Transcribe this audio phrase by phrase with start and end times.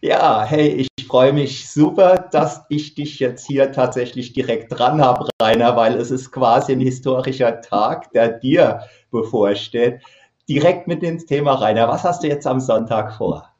[0.00, 5.28] Ja, hey, ich freue mich super, dass ich dich jetzt hier tatsächlich direkt dran habe,
[5.42, 10.00] Rainer, weil es ist quasi ein historischer Tag, der dir bevorsteht.
[10.48, 11.88] Direkt mit ins Thema, Rainer.
[11.88, 13.52] Was hast du jetzt am Sonntag vor?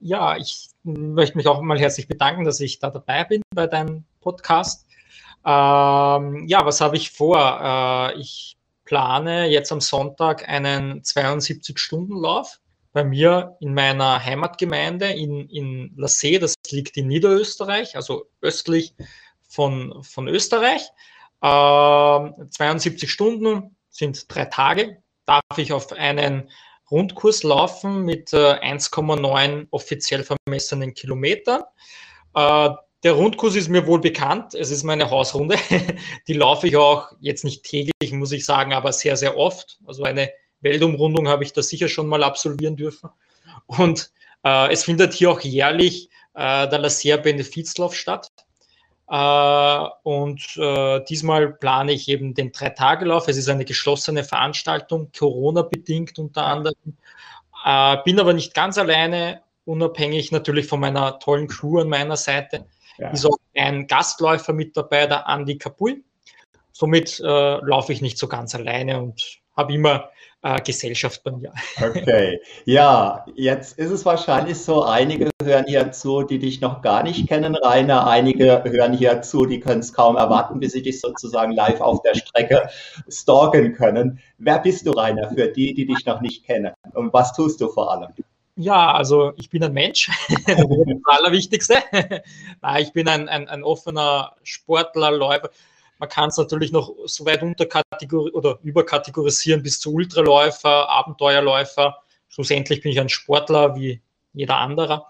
[0.00, 4.02] Ja, ich möchte mich auch mal herzlich bedanken, dass ich da dabei bin bei deinem
[4.20, 4.86] Podcast.
[5.44, 7.38] Ähm, ja, was habe ich vor?
[7.38, 8.56] Äh, ich
[8.86, 12.59] plane jetzt am Sonntag einen 72-Stunden-Lauf
[12.92, 18.94] bei mir in meiner Heimatgemeinde in, in La See, das liegt in Niederösterreich, also östlich
[19.48, 20.82] von, von Österreich.
[21.42, 25.02] Ähm, 72 Stunden sind drei Tage.
[25.26, 26.50] Darf ich auf einen
[26.90, 31.62] Rundkurs laufen mit äh, 1,9 offiziell vermessenen Kilometern.
[32.34, 32.70] Äh,
[33.02, 34.54] der Rundkurs ist mir wohl bekannt.
[34.54, 35.56] Es ist meine Hausrunde.
[36.28, 39.78] Die laufe ich auch jetzt nicht täglich, muss ich sagen, aber sehr, sehr oft.
[39.86, 40.30] Also eine
[40.60, 43.10] Weltumrundung habe ich da sicher schon mal absolvieren dürfen.
[43.66, 44.10] Und
[44.44, 48.30] äh, es findet hier auch jährlich äh, der Laser Benefizlauf statt.
[49.08, 53.28] Äh, und äh, diesmal plane ich eben den Drei-Tage-Lauf.
[53.28, 56.96] Es ist eine geschlossene Veranstaltung, Corona-bedingt unter anderem.
[57.64, 62.66] Äh, bin aber nicht ganz alleine, unabhängig natürlich von meiner tollen Crew an meiner Seite.
[62.98, 63.10] Ja.
[63.10, 66.02] Ist auch ein Gastläufer mit dabei, der Andy Kapul.
[66.72, 70.10] Somit äh, laufe ich nicht so ganz alleine und habe immer
[70.42, 71.52] äh, Gesellschaft bei mir.
[71.80, 77.02] Okay, ja, jetzt ist es wahrscheinlich so, einige hören hier zu, die dich noch gar
[77.02, 78.06] nicht kennen, Rainer.
[78.06, 82.02] Einige hören hier zu, die können es kaum erwarten, bis sie dich sozusagen live auf
[82.02, 82.68] der Strecke
[83.08, 84.20] stalken können.
[84.38, 86.72] Wer bist du, Rainer, für die, die dich noch nicht kennen?
[86.94, 88.10] Und was tust du vor allem?
[88.56, 90.10] Ja, also ich bin ein Mensch,
[90.46, 91.76] das ist das Allerwichtigste.
[92.60, 95.50] Nein, ich bin ein, ein, ein offener Sportler, Läufer.
[96.00, 101.98] Man kann es natürlich noch so weit unterkategorisieren oder überkategorisieren bis zu Ultraläufer, Abenteuerläufer.
[102.28, 104.00] Schlussendlich bin ich ein Sportler wie
[104.32, 105.04] jeder andere.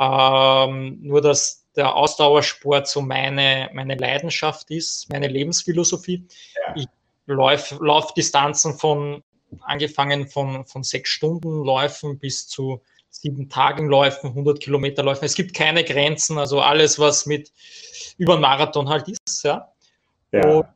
[0.00, 6.26] Ähm, nur, dass der Ausdauersport so meine, meine Leidenschaft ist, meine Lebensphilosophie.
[6.66, 6.74] Ja.
[6.74, 6.86] Ich
[7.26, 9.22] laufe lauf Distanzen von
[9.60, 15.24] angefangen von, von sechs Stunden Läufen bis zu sieben Tagen Läufen, 100 Kilometer Läufen.
[15.24, 17.52] Es gibt keine Grenzen, also alles, was mit
[18.18, 19.44] über einen Marathon halt ist.
[19.44, 19.72] Ja.
[20.36, 20.48] Ja.
[20.48, 20.66] Und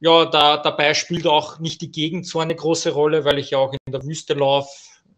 [0.00, 3.58] ja, da, dabei spielt auch nicht die Gegend so eine große Rolle, weil ich ja
[3.58, 4.70] auch in der Wüste laufe,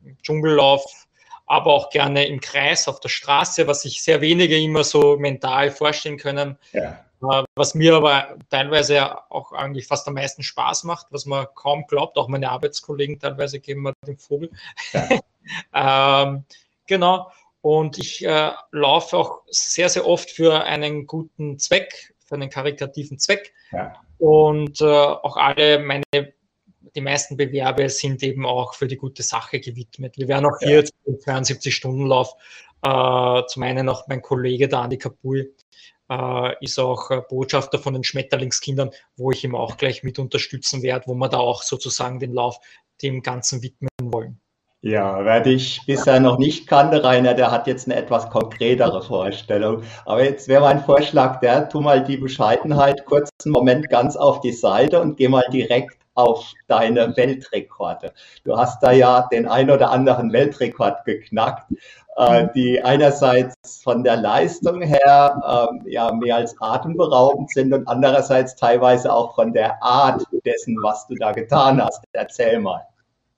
[0.05, 0.89] im Dschungel laufe,
[1.47, 5.71] aber auch gerne im Kreis auf der Straße, was sich sehr wenige immer so mental
[5.71, 6.59] vorstellen können.
[6.73, 7.05] Ja.
[7.23, 11.87] Äh, was mir aber teilweise auch eigentlich fast am meisten Spaß macht, was man kaum
[11.87, 14.51] glaubt, auch meine Arbeitskollegen teilweise geben mir den Vogel.
[14.93, 15.09] Ja.
[16.25, 16.45] ähm,
[16.87, 17.31] genau.
[17.61, 23.19] Und ich äh, laufe auch sehr, sehr oft für einen guten Zweck, für einen karikativen
[23.19, 23.53] Zweck.
[23.73, 23.93] Ja.
[24.17, 26.03] Und äh, auch alle meine,
[26.97, 30.17] die meisten Bewerbe sind eben auch für die gute Sache gewidmet.
[30.17, 30.77] Wir werden auch hier ja.
[30.79, 32.35] jetzt im 72-Stunden-Lauf
[32.83, 35.55] äh, zum einen auch mein Kollege, der Andi Kapul,
[36.11, 40.83] äh, ist auch äh, Botschafter von den Schmetterlingskindern, wo ich ihm auch gleich mit unterstützen
[40.83, 42.59] werde, wo wir da auch sozusagen den Lauf
[43.03, 44.41] dem Ganzen widmen wollen.
[44.85, 49.85] Ja, wer dich bisher noch nicht kannte, Rainer, der hat jetzt eine etwas konkretere Vorstellung.
[50.05, 54.41] Aber jetzt wäre mein Vorschlag der, tu mal die Bescheidenheit kurz einen Moment ganz auf
[54.41, 58.13] die Seite und geh mal direkt auf deine Weltrekorde.
[58.43, 61.73] Du hast da ja den ein oder anderen Weltrekord geknackt,
[62.17, 68.57] äh, die einerseits von der Leistung her äh, ja mehr als atemberaubend sind und andererseits
[68.57, 72.03] teilweise auch von der Art dessen, was du da getan hast.
[72.13, 72.85] Erzähl mal.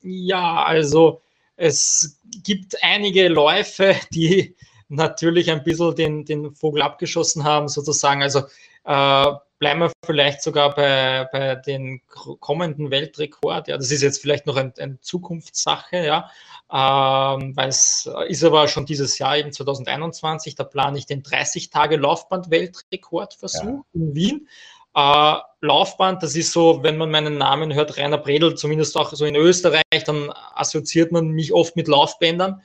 [0.00, 1.20] Ja, also
[1.56, 4.56] es gibt einige Läufe, die
[4.88, 8.22] natürlich ein bisschen den, den Vogel abgeschossen haben, sozusagen.
[8.22, 8.40] Also
[8.84, 13.68] äh, bleiben wir vielleicht sogar bei, bei den kommenden Weltrekord.
[13.68, 16.30] Ja, das ist jetzt vielleicht noch ein, eine Zukunftssache, ja,
[16.70, 23.64] ähm, weil es ist aber schon dieses Jahr, eben 2021, da plane ich den 30-Tage-Laufband-Weltrekordversuch
[23.64, 23.84] ja.
[23.94, 24.48] in Wien.
[24.94, 29.24] Äh, Laufband, das ist so, wenn man meinen Namen hört, Rainer Bredel, zumindest auch so
[29.24, 32.60] in Österreich, dann assoziiert man mich oft mit Laufbändern,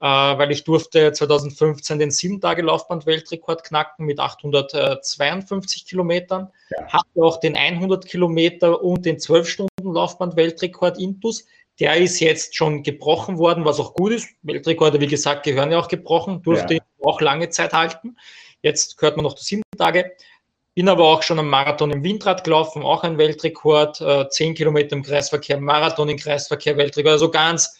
[0.00, 6.88] äh, weil ich durfte 2015 den 7-Tage-Laufband-Weltrekord knacken mit 852 Kilometern, ja.
[6.88, 11.46] hatte auch den 100 Kilometer und den 12-Stunden-Laufband-Weltrekord Intus.
[11.78, 14.28] Der ist jetzt schon gebrochen worden, was auch gut ist.
[14.42, 16.80] Weltrekorde, wie gesagt, gehören ja auch gebrochen, durfte ja.
[17.02, 18.16] auch lange Zeit halten.
[18.60, 20.12] Jetzt gehört man noch die sieben Tage.
[20.80, 24.96] Bin aber auch schon am Marathon im Windrad gelaufen, auch ein Weltrekord, äh, 10 Kilometer
[24.96, 27.78] im Kreisverkehr, Marathon im Kreisverkehr, Weltrekord, also ganz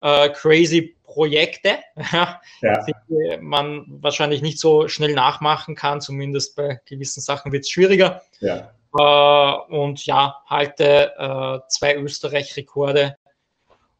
[0.00, 1.80] äh, crazy Projekte,
[2.12, 2.40] ja.
[2.62, 8.22] die man wahrscheinlich nicht so schnell nachmachen kann, zumindest bei gewissen Sachen wird es schwieriger.
[8.38, 8.72] Ja.
[8.96, 13.18] Äh, und ja, halte äh, zwei Österreich-Rekorde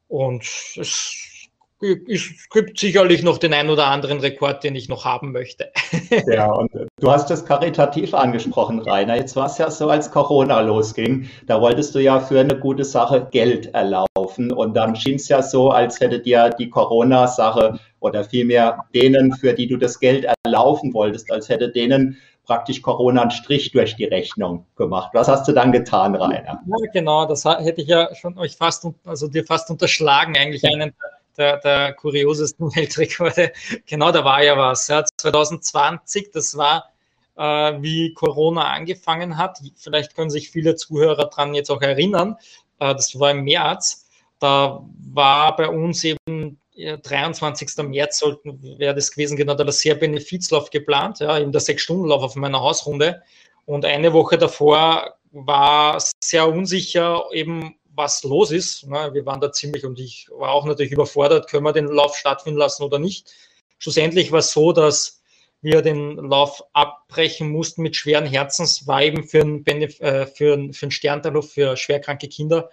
[0.09, 0.45] und
[0.77, 1.40] es
[1.81, 5.71] es gibt sicherlich noch den einen oder anderen Rekord, den ich noch haben möchte.
[6.27, 9.17] Ja, und du hast das karitativ angesprochen, Rainer.
[9.17, 12.85] Jetzt war es ja so, als Corona losging, da wolltest du ja für eine gute
[12.85, 14.53] Sache Geld erlaufen.
[14.53, 19.55] Und dann schien es ja so, als hätte dir die Corona-Sache oder vielmehr denen, für
[19.55, 24.06] die du das Geld erlaufen wolltest, als hätte denen praktisch Corona einen Strich durch die
[24.06, 25.11] Rechnung gemacht.
[25.12, 26.61] Was hast du dann getan, Rainer?
[26.67, 30.93] Ja, genau, das hätte ich ja schon euch fast, also dir fast unterschlagen, eigentlich einen
[31.00, 33.53] der, der kuriosesten Weltrekorde.
[33.87, 34.89] Genau, da war ja was.
[34.89, 36.91] Ja, 2020, das war,
[37.37, 37.43] äh,
[37.81, 39.59] wie Corona angefangen hat.
[39.77, 42.37] Vielleicht können sich viele Zuhörer daran jetzt auch erinnern.
[42.79, 44.07] Äh, das war im März.
[44.39, 44.83] Da
[45.13, 47.85] war bei uns eben ja, 23.
[47.89, 52.37] März sollten, wäre das gewesen, genau der sehr Benefizlauf geplant, ja, eben der Sechs-Stunden-Lauf auf
[52.37, 53.23] meiner Hausrunde.
[53.67, 58.89] Und eine Woche davor war sehr unsicher, eben was los ist.
[58.89, 62.59] Wir waren da ziemlich und ich war auch natürlich überfordert, können wir den Lauf stattfinden
[62.59, 63.33] lassen oder nicht.
[63.79, 65.21] Schlussendlich war es so, dass
[65.63, 70.73] wir den Lauf abbrechen mussten mit schweren Herzens, war eben für einen, äh, für einen,
[70.73, 72.71] für einen Sternterlauf für schwerkranke Kinder.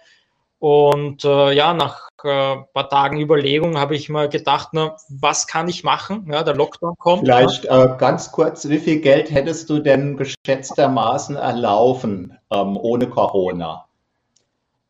[0.58, 5.68] Und äh, ja, nach äh, paar Tagen Überlegung habe ich mal gedacht, na, was kann
[5.68, 6.28] ich machen?
[6.32, 7.20] Ja, der Lockdown kommt.
[7.22, 13.87] Vielleicht äh, ganz kurz, wie viel Geld hättest du denn geschätztermaßen erlaufen ähm, ohne Corona?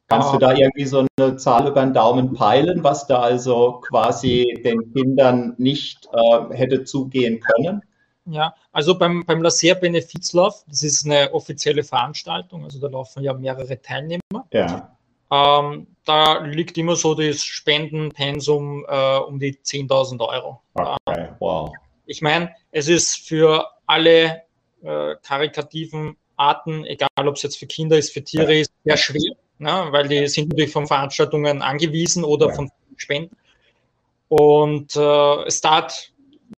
[0.09, 4.59] Kannst du da irgendwie so eine Zahl über den Daumen peilen, was da also quasi
[4.65, 7.83] den Kindern nicht äh, hätte zugehen können?
[8.25, 13.35] Ja, also beim, beim Laser Benefizlauf, das ist eine offizielle Veranstaltung, also da laufen ja
[13.35, 14.47] mehrere Teilnehmer.
[14.51, 14.97] Ja.
[15.31, 20.63] Ähm, da liegt immer so das Spendenpensum äh, um die 10.000 Euro.
[20.73, 21.71] Okay, wow.
[22.07, 24.43] Ich meine, es ist für alle
[24.83, 29.37] äh, karitativen Arten, egal ob es jetzt für Kinder ist, für Tiere ist, sehr schwer
[29.59, 29.89] ne?
[29.91, 32.55] weil die sind natürlich von Veranstaltungen angewiesen oder ja.
[32.55, 33.37] von Spenden.
[34.29, 36.13] Und äh, es tat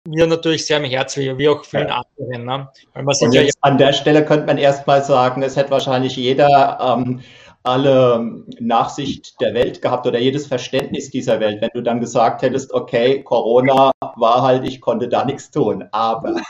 [0.06, 2.02] mir natürlich sehr am Herz weh, wie auch vielen ja.
[2.18, 2.44] anderen.
[2.44, 2.68] Ne?
[2.94, 6.78] Weil man jetzt ja an der Stelle könnte man erstmal sagen, es hätte wahrscheinlich jeder
[6.80, 7.20] ähm,
[7.62, 12.72] alle Nachsicht der Welt gehabt oder jedes Verständnis dieser Welt, wenn du dann gesagt hättest,
[12.72, 16.40] okay, Corona war halt, ich konnte da nichts tun, aber.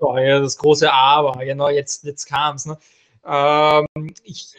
[0.00, 2.66] aber ja, das große Aber, genau, jetzt, jetzt kam es.
[2.66, 2.76] Ne?
[3.24, 3.86] Ähm,
[4.24, 4.52] ich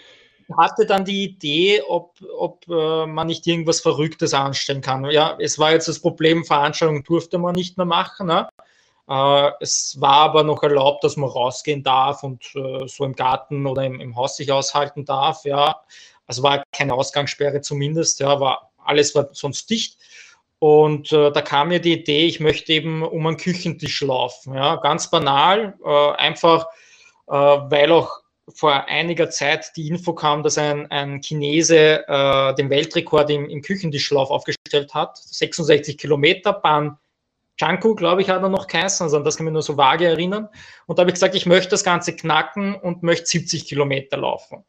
[0.58, 5.06] hatte dann die Idee, ob, ob äh, man nicht irgendwas Verrücktes anstellen kann.
[5.06, 8.28] Ja, es war jetzt das Problem, Veranstaltungen durfte man nicht mehr machen.
[8.28, 8.48] Ne?
[9.08, 13.66] Äh, es war aber noch erlaubt, dass man rausgehen darf und äh, so im Garten
[13.66, 15.46] oder im, im Haus sich aushalten darf.
[15.46, 15.82] Ja,
[16.28, 18.20] also war keine Ausgangssperre zumindest.
[18.20, 19.98] Ja, war alles war sonst dicht.
[20.60, 24.56] Und äh, da kam mir die Idee, ich möchte eben um einen Küchentisch laufen.
[24.56, 26.68] Ja, ganz banal, äh, einfach,
[27.28, 32.70] äh, weil auch vor einiger Zeit die Info kam, dass ein, ein Chinese äh, den
[32.70, 35.18] Weltrekord im, im Küchentischlauf aufgestellt hat.
[35.18, 36.98] 66 Kilometer, Ban
[37.58, 39.78] Chanku, glaube ich, hat er noch geheißen, also an das kann ich mir nur so
[39.78, 40.50] vage erinnern.
[40.88, 44.66] Und da habe ich gesagt, ich möchte das Ganze knacken und möchte 70 Kilometer laufen.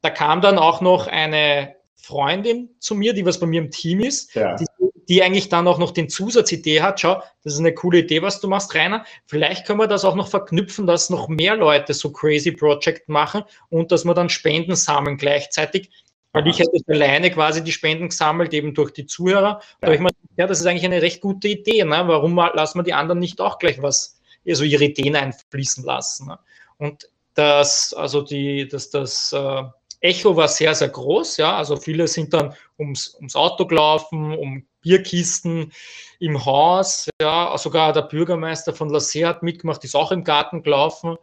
[0.00, 4.00] Da kam dann auch noch eine Freundin zu mir, die was bei mir im Team
[4.00, 4.56] ist, ja.
[4.56, 4.66] die
[5.08, 8.40] die eigentlich dann auch noch den Zusatzidee hat, schau, das ist eine coole Idee, was
[8.40, 9.04] du machst, Rainer.
[9.26, 13.42] Vielleicht können wir das auch noch verknüpfen, dass noch mehr Leute so crazy Project machen
[13.68, 15.90] und dass wir dann Spenden sammeln gleichzeitig.
[16.32, 19.60] Weil ich hätte alleine quasi die Spenden gesammelt, eben durch die Zuhörer.
[19.80, 21.84] Da habe ich gedacht, ja, das ist eigentlich eine recht gute Idee.
[21.84, 22.02] Ne?
[22.06, 26.26] Warum lassen wir die anderen nicht auch gleich was, also ihre Ideen einfließen lassen?
[26.26, 26.38] Ne?
[26.78, 29.62] Und das, also die, dass das, äh,
[30.04, 31.38] Echo war sehr, sehr groß.
[31.38, 35.72] Ja, also viele sind dann ums, ums Auto gelaufen, um Bierkisten
[36.20, 37.08] im Haus.
[37.20, 41.16] Ja, sogar der Bürgermeister von Lassé hat mitgemacht, ist auch im Garten gelaufen.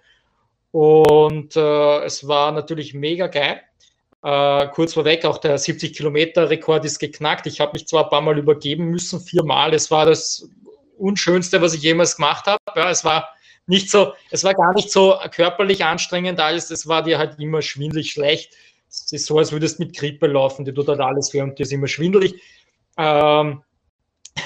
[0.72, 3.62] Und äh, es war natürlich mega geil.
[4.24, 7.48] Äh, kurz vorweg, auch der 70-Kilometer-Rekord ist geknackt.
[7.48, 9.74] Ich habe mich zwar ein paar Mal übergeben müssen, viermal.
[9.74, 10.50] Es war das
[10.98, 12.60] Unschönste, was ich jemals gemacht habe.
[12.75, 13.30] Ja, es war
[13.68, 16.72] nicht so, es war gar nicht so körperlich anstrengend alles.
[16.72, 18.53] Es war dir halt immer schwindelig schlecht.
[18.89, 21.58] Es ist so, als würdest du mit Grippe laufen, die tut halt alles weh und
[21.58, 22.36] dir ist immer schwindelig.
[22.98, 23.63] Ähm,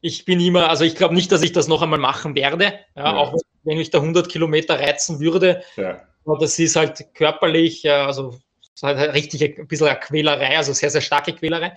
[0.00, 2.64] ich bin immer, also ich glaube nicht, dass ich das noch einmal machen werde,
[2.96, 3.16] ja, ja.
[3.16, 5.62] auch wenn ich da 100 Kilometer reizen würde.
[5.76, 6.00] Ja.
[6.24, 8.38] Aber das ist halt körperlich, also
[8.82, 11.76] halt richtig ein bisschen eine Quälerei, also sehr, sehr starke Quälerei.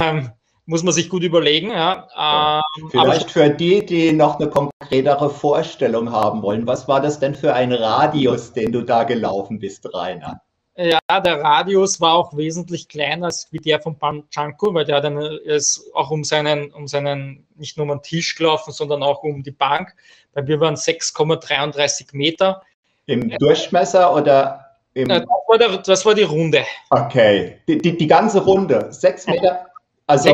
[0.00, 0.30] Ähm,
[0.66, 1.70] muss man sich gut überlegen.
[1.70, 2.62] Ja.
[2.78, 7.34] Ähm, Vielleicht für die, die noch eine konkretere Vorstellung haben wollen, was war das denn
[7.34, 10.40] für ein Radius, den du da gelaufen bist, Rainer?
[10.76, 15.18] Ja, der Radius war auch wesentlich kleiner als wie der von Panchanko, weil der dann
[15.18, 19.42] ist auch um seinen, um seinen, nicht nur um den Tisch gelaufen, sondern auch um
[19.44, 19.94] die Bank.
[20.32, 22.62] Weil wir waren 6,33 Meter.
[23.06, 25.08] Im Durchmesser oder im.
[25.08, 26.64] Das war, der, das war die Runde.
[26.90, 29.66] Okay, die, die, die ganze Runde, 6 Meter.
[30.06, 30.30] Also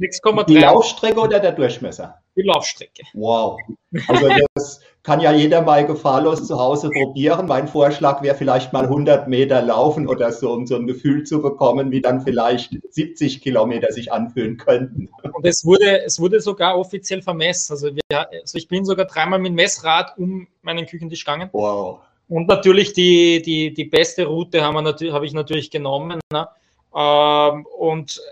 [0.00, 0.44] 6,3.
[0.46, 2.20] Die Laufstrecke oder der Durchmesser?
[2.36, 3.02] Die Laufstrecke.
[3.12, 3.60] Wow.
[4.08, 7.46] Also das kann ja jeder mal gefahrlos zu Hause probieren.
[7.46, 11.42] Mein Vorschlag wäre vielleicht mal 100 Meter laufen oder so, um so ein Gefühl zu
[11.42, 15.10] bekommen, wie dann vielleicht 70 Kilometer sich anfühlen könnten.
[15.30, 17.74] Und es wurde, es wurde sogar offiziell vermessen.
[17.74, 21.50] Also, wir, also ich bin sogar dreimal mit dem Messrad um meinen Küchentisch gegangen.
[21.52, 22.00] Wow.
[22.28, 24.82] Und natürlich die, die, die beste Route habe
[25.12, 26.18] hab ich natürlich genommen.
[26.32, 26.48] Ne?
[26.96, 28.22] Ähm, und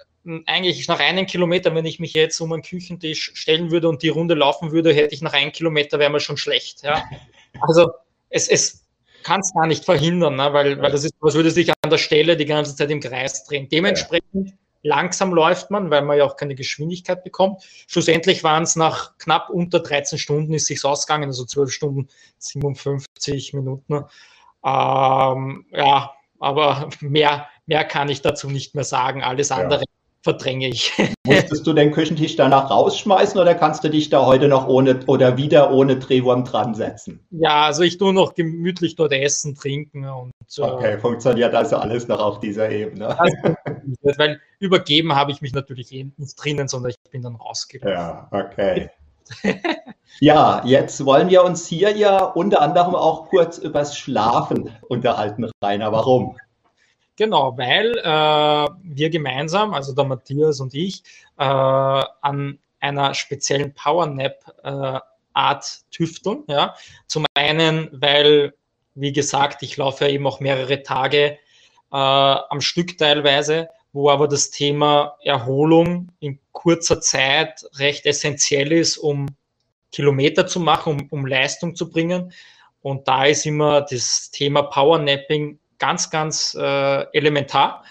[0.47, 4.09] eigentlich nach einem Kilometer, wenn ich mich jetzt um einen Küchentisch stellen würde und die
[4.09, 6.83] Runde laufen würde, hätte ich nach einem Kilometer wäre mir schon schlecht.
[6.83, 7.05] Ja?
[7.61, 7.91] Also
[8.31, 8.87] es, es
[9.23, 10.55] kann es gar nicht verhindern, ne?
[10.55, 13.45] weil, weil das ist, was würde sich an der Stelle die ganze Zeit im Kreis
[13.45, 13.69] drehen.
[13.69, 14.55] Dementsprechend ja.
[14.83, 17.63] langsam läuft man, weil man ja auch keine Geschwindigkeit bekommt.
[17.89, 23.53] Schlussendlich waren es nach knapp unter 13 Stunden ist sich's ausgegangen, also 12 Stunden 57
[23.53, 24.05] Minuten.
[24.65, 29.23] Ähm, ja, aber mehr, mehr kann ich dazu nicht mehr sagen.
[29.23, 30.93] Alles andere ja verdränge ich.
[31.27, 35.37] Musstest du den Küchentisch danach rausschmeißen oder kannst du dich da heute noch ohne oder
[35.37, 37.21] wieder ohne Drehwurm dran setzen?
[37.31, 40.65] Ja, also ich tue noch gemütlich dort essen, trinken und so.
[40.65, 43.19] Okay, funktioniert also alles noch auf dieser Ebene.
[43.19, 43.37] Also,
[44.19, 47.95] weil übergeben habe ich mich natürlich eh nicht drinnen, sondern ich bin dann rausgegangen.
[47.95, 48.91] Ja, okay.
[50.21, 55.93] ja, jetzt wollen wir uns hier ja unter anderem auch kurz übers Schlafen unterhalten, Rainer.
[55.93, 56.37] Warum?
[57.17, 61.03] Genau, weil äh, wir gemeinsam, also der Matthias und ich,
[61.39, 66.45] äh, an einer speziellen Powernap-Art äh, tüfteln.
[66.49, 66.75] Ja?
[67.07, 68.55] Zum einen, weil,
[68.95, 71.39] wie gesagt, ich laufe ja eben auch mehrere Tage
[71.93, 78.97] äh, am Stück teilweise, wo aber das Thema Erholung in kurzer Zeit recht essentiell ist,
[78.97, 79.27] um
[79.93, 82.33] Kilometer zu machen, um, um Leistung zu bringen.
[82.81, 87.85] Und da ist immer das Thema Powernapping ganz, ganz äh, elementar.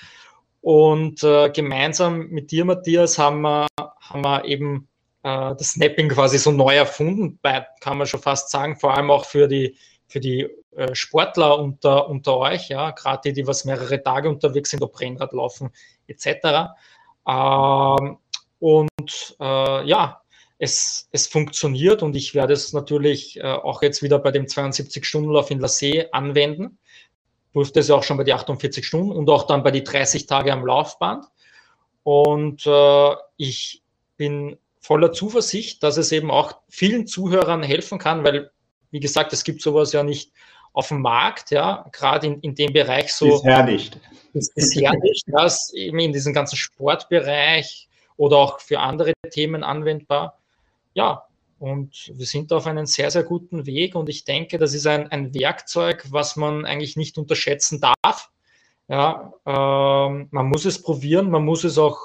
[0.61, 4.87] Und äh, gemeinsam mit dir, Matthias, haben wir, haben wir eben
[5.23, 9.11] äh, das Snapping quasi so neu erfunden, bei, kann man schon fast sagen, vor allem
[9.11, 9.75] auch für die,
[10.07, 14.69] für die äh, Sportler unter, unter euch, ja, gerade die, die was mehrere Tage unterwegs
[14.69, 15.71] sind, ob Rennrad laufen
[16.07, 16.71] etc.
[17.27, 18.17] Ähm,
[18.59, 20.21] und äh, ja,
[20.59, 25.51] es, es funktioniert und ich werde es natürlich äh, auch jetzt wieder bei dem 72-Stunden-Lauf
[25.51, 26.77] in La See anwenden
[27.53, 30.53] durfte es auch schon bei die 48 Stunden und auch dann bei die 30 Tage
[30.53, 31.25] am Laufband.
[32.03, 33.83] Und äh, ich
[34.17, 38.51] bin voller Zuversicht, dass es eben auch vielen Zuhörern helfen kann, weil,
[38.89, 40.31] wie gesagt, es gibt sowas ja nicht
[40.73, 43.27] auf dem Markt, ja, gerade in, in dem Bereich so.
[43.27, 43.99] Bisher nicht.
[44.33, 50.39] Bisher nicht, das eben in diesem ganzen Sportbereich oder auch für andere Themen anwendbar.
[50.93, 51.25] Ja,
[51.61, 53.93] und wir sind auf einem sehr, sehr guten Weg.
[53.93, 58.31] Und ich denke, das ist ein, ein Werkzeug, was man eigentlich nicht unterschätzen darf.
[58.87, 61.99] Ja, ähm, man muss es probieren, man muss es auch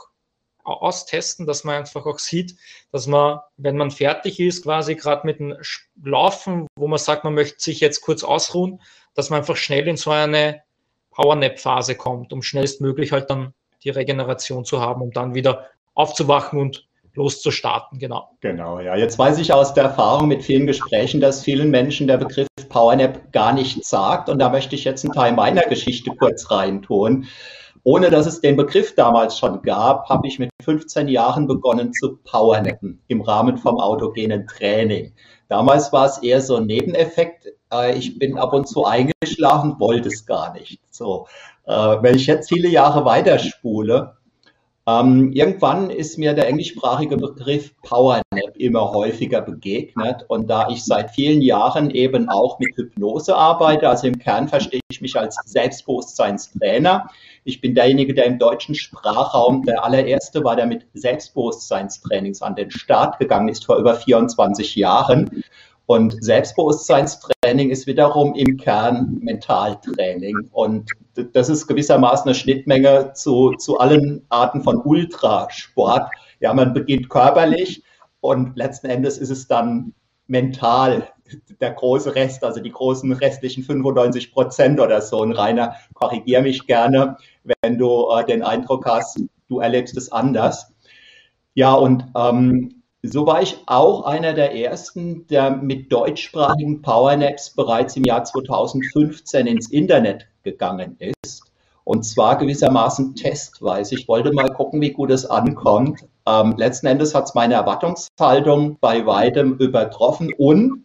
[0.62, 2.56] austesten, dass man einfach auch sieht,
[2.92, 5.56] dass man, wenn man fertig ist, quasi gerade mit dem
[6.04, 8.82] Laufen, wo man sagt, man möchte sich jetzt kurz ausruhen,
[9.14, 10.64] dass man einfach schnell in so eine
[11.12, 16.86] Powernap-Phase kommt, um schnellstmöglich halt dann die Regeneration zu haben, um dann wieder aufzuwachen und
[17.16, 18.28] loszustarten, genau.
[18.40, 18.96] Genau, ja.
[18.96, 23.32] Jetzt weiß ich aus der Erfahrung mit vielen Gesprächen, dass vielen Menschen der Begriff Powernap
[23.32, 24.28] gar nichts sagt.
[24.28, 27.26] Und da möchte ich jetzt einen Teil meiner Geschichte kurz reintun.
[27.85, 32.16] Ohne dass es den Begriff damals schon gab, habe ich mit 15 Jahren begonnen zu
[32.25, 35.14] Powernappen im Rahmen vom autogenen Training.
[35.49, 37.46] Damals war es eher so ein Nebeneffekt.
[37.73, 40.80] Äh, ich bin ab und zu eingeschlafen, wollte es gar nicht.
[40.90, 41.28] So,
[41.64, 44.16] äh, wenn ich jetzt viele Jahre weiterspule,
[44.88, 50.25] ähm, irgendwann ist mir der englischsprachige Begriff Powernap immer häufiger begegnet.
[50.28, 54.81] Und da ich seit vielen Jahren eben auch mit Hypnose arbeite, also im Kern verstehe
[54.88, 57.11] ich mich als Selbstbewusstseinstrainer.
[57.43, 62.71] Ich bin derjenige, der im deutschen Sprachraum der allererste war, der mit Selbstbewusstseinstrainings an den
[62.71, 65.43] Start gegangen ist vor über 24 Jahren.
[65.87, 70.49] Und Selbstbewusstseinstraining ist wiederum im Kern Mentaltraining.
[70.50, 70.90] Und
[71.33, 76.11] das ist gewissermaßen eine Schnittmenge zu, zu allen Arten von Ultrasport.
[76.40, 77.83] Ja, man beginnt körperlich
[78.21, 79.95] und letzten Endes ist es dann
[80.26, 81.09] mental
[81.61, 85.21] der große Rest, also die großen restlichen 95 Prozent oder so.
[85.21, 87.16] Und Rainer, korrigier mich gerne,
[87.62, 90.73] wenn du äh, den Eindruck hast, du erlebst es anders.
[91.55, 92.75] Ja, und ähm,
[93.12, 99.46] so war ich auch einer der ersten, der mit deutschsprachigen Powernaps bereits im Jahr 2015
[99.46, 101.42] ins Internet gegangen ist.
[101.84, 103.94] Und zwar gewissermaßen testweise.
[103.94, 106.00] Ich wollte mal gucken, wie gut es ankommt.
[106.26, 110.84] Ähm, letzten Endes hat es meine Erwartungshaltung bei weitem übertroffen und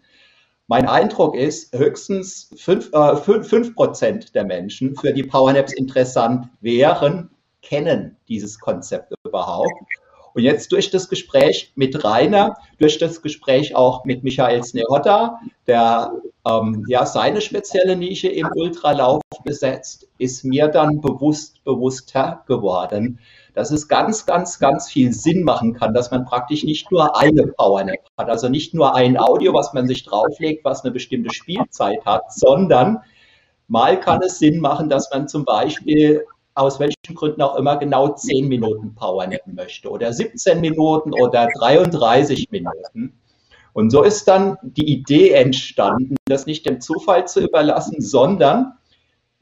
[0.67, 7.29] mein Eindruck ist, höchstens 5%, äh, 5, 5 der Menschen, für die Powernaps interessant wären,
[7.61, 9.73] kennen dieses Konzept überhaupt.
[10.33, 16.13] Und jetzt durch das Gespräch mit Rainer, durch das Gespräch auch mit Michael Snehotta, der
[16.45, 23.19] ähm, ja seine spezielle Nische im Ultralauf besetzt, ist mir dann bewusst, bewusster geworden,
[23.53, 27.47] dass es ganz, ganz, ganz viel Sinn machen kann, dass man praktisch nicht nur eine
[27.47, 32.05] Powernap hat, also nicht nur ein Audio, was man sich drauflegt, was eine bestimmte Spielzeit
[32.05, 32.99] hat, sondern
[33.67, 38.09] mal kann es Sinn machen, dass man zum Beispiel aus welchen Gründen auch immer genau
[38.09, 43.13] 10 Minuten Powernappen möchte oder 17 Minuten oder 33 Minuten.
[43.73, 48.73] Und so ist dann die Idee entstanden, das nicht dem Zufall zu überlassen, sondern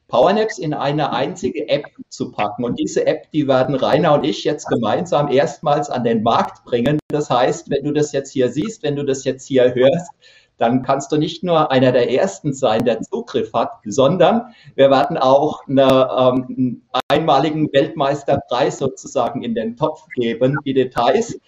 [0.07, 2.63] Powernaps in eine einzige App zu packen.
[2.63, 6.99] Und diese App, die werden Rainer und ich jetzt gemeinsam erstmals an den Markt bringen.
[7.09, 10.11] Das heißt, wenn du das jetzt hier siehst, wenn du das jetzt hier hörst,
[10.59, 15.17] dann kannst du nicht nur einer der Ersten sein, der Zugriff hat, sondern wir werden
[15.17, 20.57] auch eine, ähm, einen einmaligen Weltmeisterpreis sozusagen in den Topf geben.
[20.65, 21.39] Die Details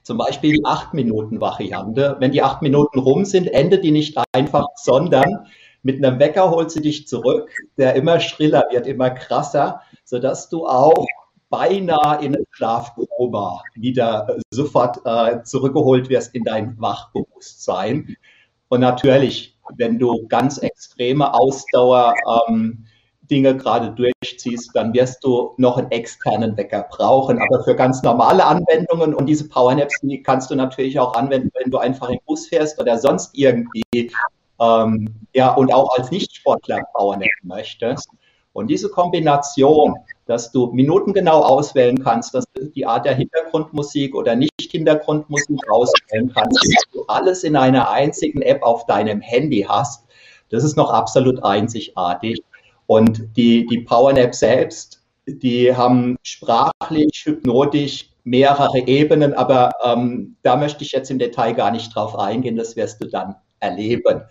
[0.02, 2.16] zum Beispiel die 8-Minuten-Variante.
[2.18, 5.46] Wenn die 8 Minuten rum sind, endet die nicht einfach, sondern
[5.82, 10.66] mit einem Wecker holt sie dich zurück, der immer schriller wird, immer krasser, sodass du
[10.66, 11.06] auch
[11.50, 18.16] beinahe in ein Schlafkoma wieder sofort äh, zurückgeholt wirst in dein Wachbewusstsein.
[18.68, 22.14] Und natürlich, wenn du ganz extreme Ausdauer
[22.48, 22.86] ähm,
[23.30, 27.38] Dinge gerade durchziehst, dann wirst du noch einen externen Wecker brauchen.
[27.38, 31.70] Aber für ganz normale Anwendungen und diese Powernaps, die kannst du natürlich auch anwenden, wenn
[31.70, 34.12] du einfach im Bus fährst oder sonst irgendwie
[34.60, 38.08] ähm, ja, und auch als Nichtsportler powernap möchtest.
[38.52, 39.94] Und diese Kombination,
[40.26, 46.56] dass du minutengenau auswählen kannst, dass du die Art der Hintergrundmusik oder Nicht-Hintergrundmusik auswählen kannst,
[46.56, 50.04] dass du alles in einer einzigen App auf deinem Handy hast,
[50.50, 52.42] das ist noch absolut einzigartig.
[52.88, 60.84] Und die, die Powernap selbst, die haben sprachlich, hypnotisch mehrere Ebenen, aber ähm, da möchte
[60.84, 64.22] ich jetzt im Detail gar nicht drauf eingehen, das wirst du dann erleben.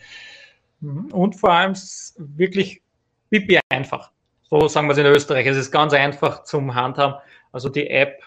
[0.79, 1.05] Mhm.
[1.11, 1.75] Und vor allem
[2.17, 2.81] wirklich
[3.29, 4.11] pipi einfach.
[4.49, 5.45] So sagen wir es in Österreich.
[5.45, 7.21] Es ist ganz einfach zum Handhaben.
[7.51, 8.23] Also die App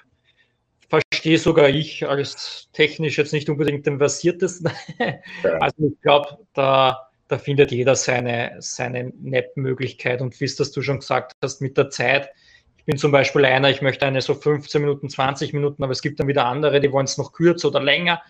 [0.88, 4.71] verstehe sogar ich als technisch jetzt nicht unbedingt den versiertesten.
[5.61, 10.21] Also ich glaube, da, da findet jeder seine, seine NAP-Möglichkeit.
[10.21, 12.31] Und wie es das du schon gesagt hast, mit der Zeit.
[12.77, 16.03] Ich bin zum Beispiel einer, ich möchte eine so 15 Minuten, 20 Minuten, aber es
[16.03, 18.23] gibt dann wieder andere, die wollen es noch kürzer oder länger.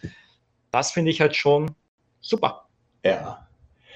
[0.73, 1.75] Das finde ich halt schon
[2.21, 2.67] Super.
[3.05, 3.47] Ja.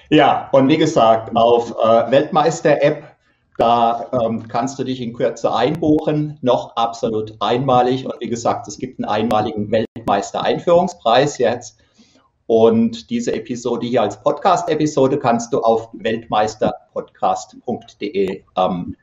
[0.09, 3.15] Ja, und wie gesagt, auf äh, Weltmeister-App,
[3.57, 8.05] da ähm, kannst du dich in Kürze einbuchen, noch absolut einmalig.
[8.05, 11.79] Und wie gesagt, es gibt einen einmaligen Weltmeister-Einführungspreis jetzt.
[12.47, 18.95] Und diese Episode hier als Podcast-Episode kannst du auf weltmeisterpodcast.de ähm,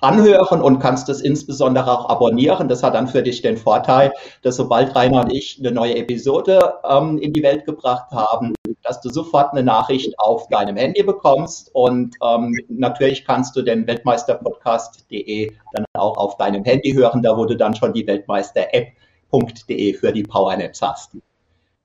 [0.00, 2.68] anhören und kannst es insbesondere auch abonnieren.
[2.68, 6.74] Das hat dann für dich den Vorteil, dass sobald Rainer und ich eine neue Episode
[6.88, 11.70] ähm, in die Welt gebracht haben, dass du sofort eine Nachricht auf deinem Handy bekommst
[11.74, 17.56] und ähm, natürlich kannst du den Weltmeisterpodcast.de dann auch auf deinem Handy hören, da du
[17.56, 21.16] dann schon die Weltmeister-App.de für die Powernaps hast.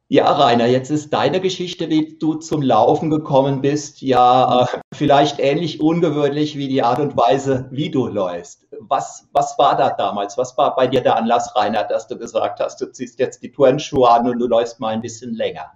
[0.07, 5.39] Ja, Rainer, jetzt ist deine Geschichte, wie du zum Laufen gekommen bist, ja äh, vielleicht
[5.39, 8.67] ähnlich ungewöhnlich wie die Art und Weise, wie du läufst.
[8.81, 10.37] Was, was war da damals?
[10.37, 13.51] Was war bei dir der Anlass, Rainer, dass du gesagt hast, du ziehst jetzt die
[13.51, 15.71] Turnschuhe an und du läufst mal ein bisschen länger?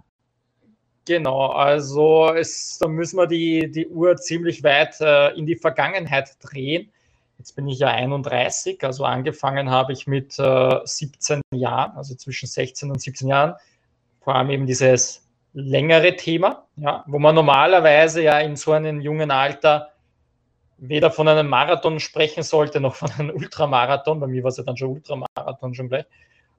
[1.06, 6.36] Genau, also es, da müssen wir die, die Uhr ziemlich weit äh, in die Vergangenheit
[6.40, 6.92] drehen.
[7.38, 12.46] Jetzt bin ich ja 31, also angefangen habe ich mit äh, 17 Jahren, also zwischen
[12.46, 13.54] 16 und 17 Jahren.
[14.20, 19.30] Vor allem eben dieses längere Thema, ja, wo man normalerweise ja in so einem jungen
[19.30, 19.90] Alter
[20.78, 24.20] weder von einem Marathon sprechen sollte, noch von einem Ultramarathon.
[24.20, 26.06] Bei mir war es ja dann schon Ultramarathon schon gleich.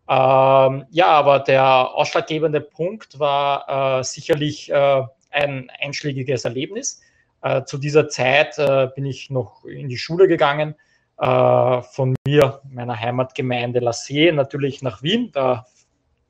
[0.09, 7.01] Ähm, ja, aber der ausschlaggebende Punkt war äh, sicherlich äh, ein einschlägiges Erlebnis.
[7.41, 10.75] Äh, zu dieser Zeit äh, bin ich noch in die Schule gegangen,
[11.17, 15.31] äh, von mir, meiner Heimatgemeinde Lassee, natürlich nach Wien.
[15.31, 15.65] Da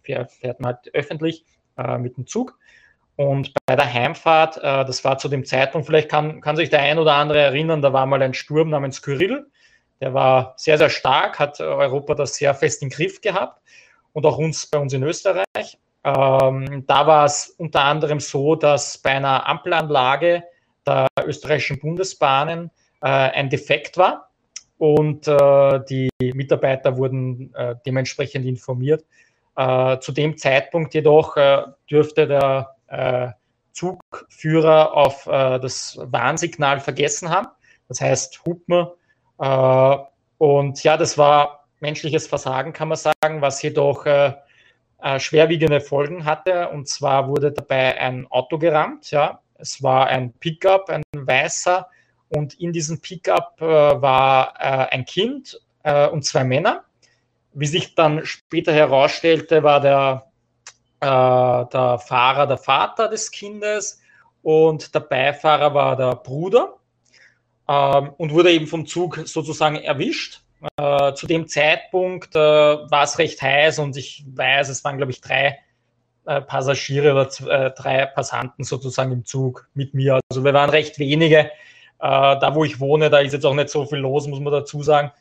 [0.02, 1.46] fährt, man halt öffentlich
[1.78, 2.58] äh, mit dem Zug.
[3.16, 6.82] Und bei der Heimfahrt, äh, das war zu dem Zeitpunkt, vielleicht kann, kann sich der
[6.82, 9.48] ein oder andere erinnern, da war mal ein Sturm namens Kyrill.
[10.00, 13.62] Der war sehr, sehr stark, hat Europa das sehr fest im Griff gehabt
[14.14, 15.78] und auch uns bei uns in Österreich.
[16.04, 20.44] Ähm, da war es unter anderem so, dass bei einer Ampelanlage
[20.88, 24.32] der österreichischen Bundesbahnen äh, ein Defekt war
[24.80, 29.06] und äh, die Mitarbeiter wurden äh, dementsprechend informiert.
[29.56, 33.30] Äh, zu dem Zeitpunkt jedoch äh, dürfte der äh,
[33.74, 37.48] Zugführer auf das Warnsignal vergessen haben,
[37.88, 38.88] das heißt Hupen.
[40.38, 44.06] und ja, das war menschliches Versagen, kann man sagen, was jedoch
[45.18, 46.68] schwerwiegende Folgen hatte.
[46.68, 51.88] Und zwar wurde dabei ein Auto gerammt, ja, es war ein Pickup, ein weißer,
[52.32, 56.86] und in diesem Pickup äh, war äh, ein Kind äh, und zwei Männer.
[57.54, 60.32] Wie sich dann später herausstellte, war der,
[61.00, 64.02] äh, der Fahrer der Vater des Kindes
[64.42, 66.78] und der Beifahrer war der Bruder
[67.68, 70.42] ähm, und wurde eben vom Zug sozusagen erwischt.
[70.78, 75.12] Äh, zu dem Zeitpunkt äh, war es recht heiß und ich weiß, es waren, glaube
[75.12, 75.60] ich, drei
[76.26, 80.20] äh, Passagiere oder äh, drei Passanten sozusagen im Zug mit mir.
[80.30, 81.40] Also wir waren recht wenige.
[81.40, 81.50] Äh,
[82.00, 84.84] da, wo ich wohne, da ist jetzt auch nicht so viel los, muss man dazu
[84.84, 85.12] sagen.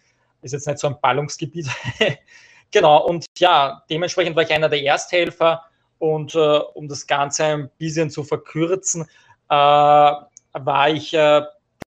[0.42, 1.68] Ist jetzt nicht so ein Ballungsgebiet.
[2.70, 5.64] genau, und ja, dementsprechend war ich einer der Ersthelfer.
[5.98, 9.02] Und äh, um das Ganze ein bisschen zu verkürzen,
[9.48, 11.42] äh, war ich äh,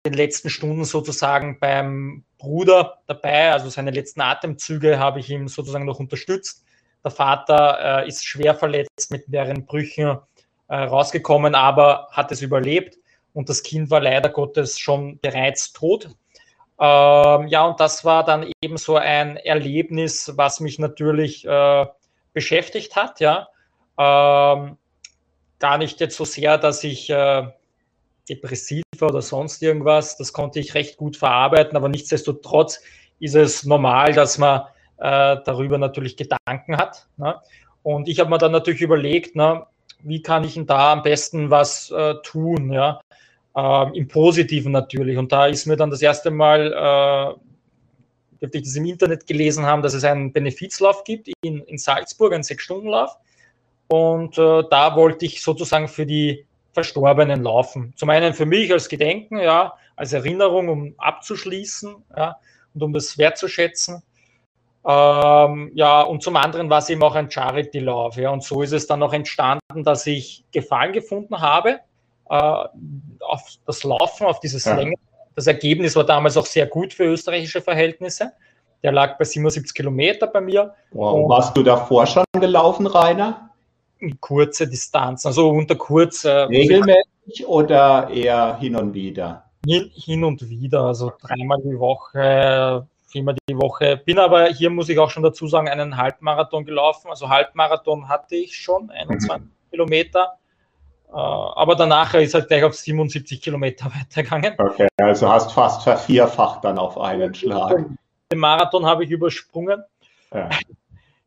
[0.05, 3.51] den letzten Stunden sozusagen beim Bruder dabei.
[3.51, 6.63] Also seine letzten Atemzüge habe ich ihm sozusagen noch unterstützt
[7.03, 10.17] der Vater äh, ist schwer verletzt mit mehreren Brüchen
[10.67, 12.97] äh, rausgekommen, aber hat es überlebt.
[13.33, 16.09] Und das Kind war leider Gottes schon bereits tot.
[16.79, 21.85] Ähm, ja, und das war dann eben so ein Erlebnis, was mich natürlich äh,
[22.33, 23.19] beschäftigt hat.
[23.19, 23.47] Ja,
[23.97, 24.77] ähm,
[25.59, 27.47] gar nicht jetzt so sehr, dass ich äh,
[28.29, 30.17] depressiv war oder sonst irgendwas.
[30.17, 32.81] Das konnte ich recht gut verarbeiten, aber nichtsdestotrotz
[33.19, 34.63] ist es normal, dass man
[34.97, 37.07] äh, darüber natürlich Gedanken hat.
[37.17, 37.39] Ne?
[37.83, 39.65] Und ich habe mir dann natürlich überlegt, ne,
[40.01, 43.01] wie kann ich denn da am besten was äh, tun, ja,
[43.55, 45.17] äh, im Positiven natürlich.
[45.17, 47.37] Und da ist mir dann das erste Mal,
[48.41, 52.33] äh, ich das im Internet gelesen haben, dass es einen Benefizlauf gibt in, in Salzburg,
[52.33, 53.15] einen Sechs-Stunden-Lauf.
[53.87, 57.93] Und äh, da wollte ich sozusagen für die Verstorbenen laufen.
[57.95, 62.37] Zum einen für mich als Gedenken, ja, als Erinnerung, um abzuschließen, ja,
[62.73, 64.01] und um das wertzuschätzen.
[64.85, 68.17] Ähm, ja, und zum anderen war es eben auch ein Charity-Lauf.
[68.17, 71.79] Ja, und so ist es dann auch entstanden, dass ich Gefallen gefunden habe
[72.33, 74.75] auf das Laufen, auf dieses ja.
[74.75, 74.95] Länge.
[75.35, 78.33] Das Ergebnis war damals auch sehr gut für österreichische Verhältnisse.
[78.83, 80.73] Der lag bei 77 Kilometer bei mir.
[80.91, 81.29] Wow.
[81.29, 83.49] Warst du davor schon gelaufen, Rainer?
[84.19, 86.25] Kurze Distanz, also unter kurz.
[86.25, 89.45] Äh, Regelmäßig oder eher hin und wieder?
[89.65, 93.95] Hin, hin und wieder, also dreimal die Woche, viermal die Woche.
[93.95, 97.09] Bin aber, hier muss ich auch schon dazu sagen, einen Halbmarathon gelaufen.
[97.09, 99.51] Also Halbmarathon hatte ich schon, 21 mhm.
[99.71, 100.33] Kilometer.
[101.13, 104.55] Äh, aber danach ist halt gleich auf 77 Kilometer weitergegangen.
[104.57, 107.85] Okay, also hast fast vervierfacht dann auf einen Schlag.
[108.31, 109.83] Den Marathon habe ich übersprungen.
[110.33, 110.49] Ja.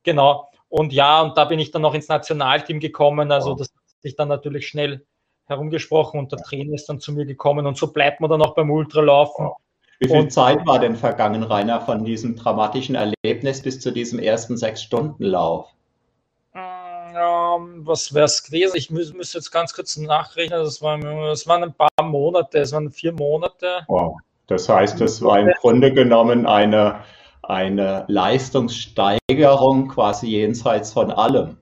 [0.02, 0.48] Genau.
[0.68, 3.32] Und ja, und da bin ich dann noch ins Nationalteam gekommen.
[3.32, 5.04] Also das hat sich dann natürlich schnell
[5.46, 8.54] herumgesprochen und der Trainer ist dann zu mir gekommen und so bleibt man dann auch
[8.54, 9.50] beim Ultralaufen.
[9.98, 14.20] Wie viel und, Zeit war denn vergangen, Rainer, von diesem dramatischen Erlebnis bis zu diesem
[14.20, 15.74] ersten Sechs-Stunden-Lauf?
[17.16, 18.76] Ähm, was wäre es gewesen?
[18.76, 20.62] Ich müsste müß jetzt ganz kurz nachrechnen.
[20.62, 23.84] Das waren, das waren ein paar Monate, es waren vier Monate.
[23.88, 24.18] Wow.
[24.48, 27.00] Das heißt, es war im Grunde genommen eine,
[27.42, 31.56] eine Leistungssteigerung quasi jenseits von allem.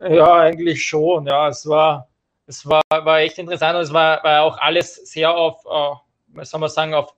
[0.00, 1.26] Ja, eigentlich schon.
[1.26, 2.08] Ja, es war,
[2.46, 5.96] es war, war echt interessant und es war, war auch alles sehr auf, uh,
[6.28, 7.14] was soll man sagen, auf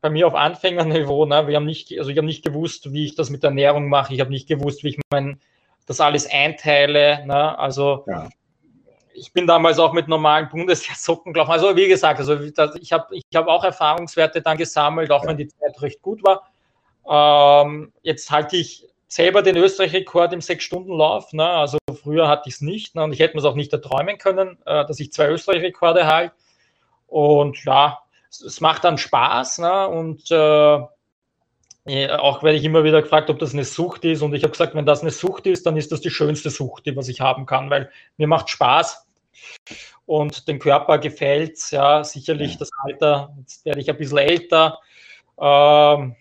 [0.00, 1.24] bei mir auf Anfängerniveau.
[1.24, 1.48] Ne?
[1.48, 4.12] Wir haben nicht, also ich habe nicht gewusst, wie ich das mit der Ernährung mache.
[4.12, 5.40] Ich habe nicht gewusst, wie ich mein,
[5.86, 7.24] das alles einteile.
[7.26, 7.58] Ne?
[7.58, 8.28] Also ja.
[9.14, 11.52] ich bin damals auch mit normalen Bundeswehrsocken gelaufen.
[11.52, 12.38] Also wie gesagt, also
[12.80, 16.50] ich habe ich hab auch Erfahrungswerte dann gesammelt, auch wenn die Zeit recht gut war.
[17.08, 21.32] Ähm, jetzt halte ich selber den Österreich-Rekord im Sechs-Stunden-Lauf.
[21.32, 21.48] Ne?
[21.48, 23.04] Also früher hatte ich es nicht ne?
[23.04, 26.34] und ich hätte mir es auch nicht erträumen können, äh, dass ich zwei Österreich-Rekorde halte.
[27.06, 29.88] Und ja, es, es, macht dann Spaß ne?
[29.88, 30.80] und äh,
[32.18, 34.22] auch werde ich immer wieder gefragt, ob das eine Sucht ist.
[34.22, 36.86] Und ich habe gesagt, wenn das eine Sucht ist, dann ist das die schönste Sucht,
[36.86, 39.06] die was ich haben kann, weil mir macht Spaß
[40.04, 41.70] und dem Körper gefällt es.
[41.70, 44.80] Ja, sicherlich das Alter, jetzt werde ich ein bisschen älter.
[45.40, 46.16] Ähm,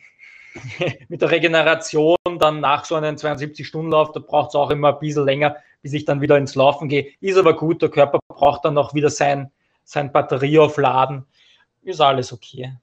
[1.09, 5.25] mit der Regeneration dann nach so einem 72-Stunden-Lauf, da braucht es auch immer ein bisschen
[5.25, 7.11] länger, bis ich dann wieder ins Laufen gehe.
[7.21, 9.51] Ist aber gut, der Körper braucht dann auch wieder sein,
[9.83, 11.25] sein Batterieaufladen.
[11.83, 12.73] Ist alles okay.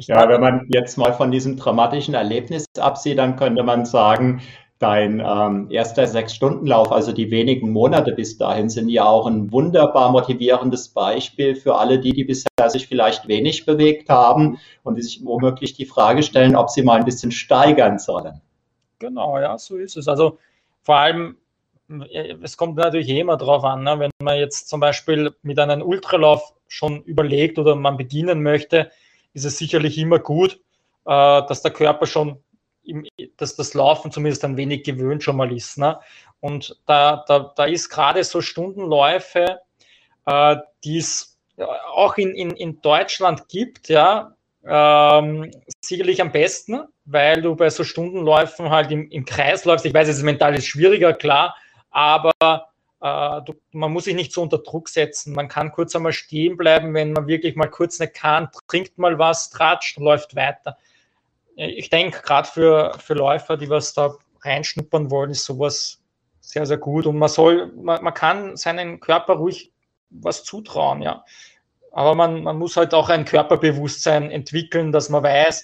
[0.00, 4.40] Ja, wenn man jetzt mal von diesem dramatischen Erlebnis absieht, dann könnte man sagen,
[4.78, 10.10] dein ähm, erster Sechs-Stunden-Lauf, also die wenigen Monate bis dahin, sind ja auch ein wunderbar
[10.12, 15.24] motivierendes Beispiel für alle die, die bisher sich vielleicht wenig bewegt haben und die sich
[15.24, 18.40] womöglich die Frage stellen, ob sie mal ein bisschen steigern sollen.
[19.00, 20.06] Genau, ja, so ist es.
[20.06, 20.38] Also
[20.82, 21.36] vor allem,
[22.10, 23.98] äh, es kommt natürlich immer drauf an, ne?
[23.98, 28.90] wenn man jetzt zum Beispiel mit einem Ultralauf schon überlegt oder man beginnen möchte,
[29.38, 30.60] ist es sicherlich immer gut,
[31.06, 32.42] äh, dass der Körper schon
[33.36, 35.78] dass das Laufen zumindest ein wenig gewöhnt schon mal ist.
[35.78, 35.98] Ne?
[36.40, 39.58] Und da, da, da ist gerade so Stundenläufe,
[40.26, 41.38] äh, die es
[41.92, 47.84] auch in, in, in Deutschland gibt, ja, ähm, sicherlich am besten, weil du bei so
[47.84, 49.86] Stundenläufen halt im, im Kreis läufst.
[49.86, 51.56] Ich weiß, es ist mental ist schwieriger, klar,
[51.90, 52.67] aber
[53.00, 55.34] äh, du, man muss sich nicht so unter Druck setzen.
[55.34, 59.18] Man kann kurz einmal stehen bleiben, wenn man wirklich mal kurz nicht kann, trinkt mal
[59.18, 60.76] was, tratscht, läuft weiter
[61.58, 66.00] ich denke, gerade für, für Läufer, die was da reinschnuppern wollen, ist sowas
[66.40, 67.04] sehr, sehr gut.
[67.06, 69.72] Und man soll, man, man kann seinen Körper ruhig
[70.10, 71.24] was zutrauen, ja.
[71.90, 75.62] Aber man, man muss halt auch ein Körperbewusstsein entwickeln, dass man weiß,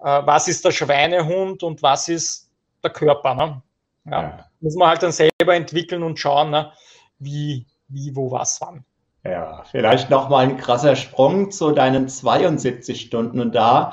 [0.00, 2.50] äh, was ist der Schweinehund und was ist
[2.82, 3.34] der Körper.
[3.34, 3.62] Ne?
[4.04, 4.46] Ja, ja.
[4.60, 6.72] Muss man halt dann selber entwickeln und schauen, ne?
[7.18, 8.84] wie, wie, wo, was, wann.
[9.24, 13.92] Ja, vielleicht nochmal ein krasser Sprung zu deinen 72 Stunden und da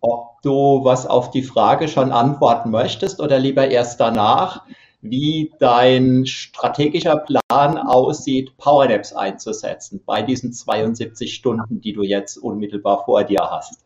[0.00, 4.64] ob du was auf die Frage schon antworten möchtest oder lieber erst danach,
[5.00, 13.04] wie dein strategischer Plan aussieht, Powernaps einzusetzen bei diesen 72 Stunden, die du jetzt unmittelbar
[13.04, 13.84] vor dir hast.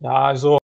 [0.00, 0.58] Ja, also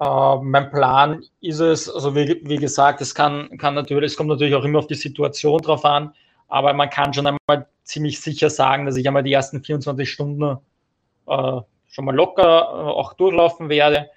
[0.00, 4.30] äh, mein Plan ist es, also wie, wie, gesagt, es kann, kann natürlich, es kommt
[4.30, 6.12] natürlich auch immer auf die Situation drauf an,
[6.48, 10.58] aber man kann schon einmal ziemlich sicher sagen, dass ich einmal die ersten 24 Stunden
[11.26, 14.10] äh, schon mal locker äh, auch durchlaufen werde.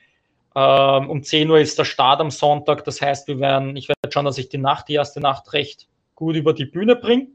[0.56, 2.84] Ähm, um 10 Uhr ist der Start am Sonntag.
[2.84, 5.88] Das heißt, wir werden, ich werde schauen, dass ich die Nacht, die erste Nacht recht
[6.16, 7.28] gut über die Bühne bringe.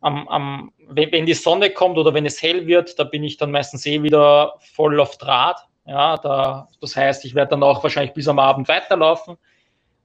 [0.00, 3.50] Am, am, wenn die Sonne kommt oder wenn es hell wird, da bin ich dann
[3.50, 5.60] meistens eh wieder voll auf Draht.
[5.88, 9.38] Ja, da, das heißt, ich werde dann auch wahrscheinlich bis am Abend weiterlaufen.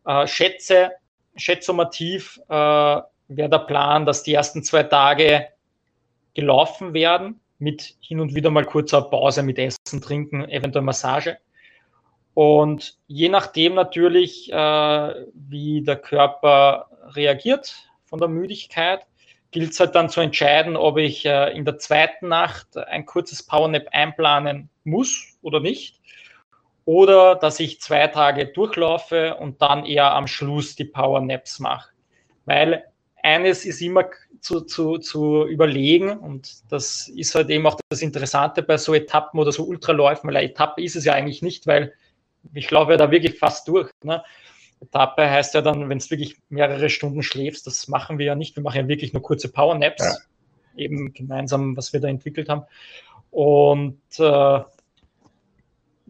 [0.05, 0.91] Äh, schätze,
[1.35, 5.49] schätzomativ äh, wäre der Plan, dass die ersten zwei Tage
[6.35, 11.37] gelaufen werden mit hin und wieder mal kurzer Pause mit Essen, Trinken, eventuell Massage.
[12.33, 19.05] Und je nachdem natürlich, äh, wie der Körper reagiert von der Müdigkeit,
[19.51, 23.43] gilt es halt dann zu entscheiden, ob ich äh, in der zweiten Nacht ein kurzes
[23.43, 25.99] Powernap einplanen muss oder nicht.
[26.85, 31.91] Oder dass ich zwei Tage durchlaufe und dann eher am Schluss die Powernaps mache.
[32.45, 32.83] Weil
[33.21, 34.05] eines ist immer
[34.41, 39.39] zu, zu, zu überlegen und das ist halt eben auch das Interessante bei so Etappen
[39.39, 41.93] oder so Ultraläufen, weil eine Etappe ist es ja eigentlich nicht, weil
[42.53, 43.89] ich laufe da wirklich fast durch.
[44.03, 44.21] Ne?
[44.81, 48.57] Etappe heißt ja dann, wenn es wirklich mehrere Stunden schläfst, das machen wir ja nicht.
[48.57, 50.15] Wir machen ja wirklich nur kurze Power-Naps, ja.
[50.83, 52.63] eben gemeinsam, was wir da entwickelt haben.
[53.31, 54.59] Und äh,